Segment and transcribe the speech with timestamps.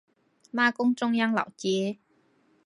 [0.03, 0.03] 媽
[0.71, 1.99] 宮中央老街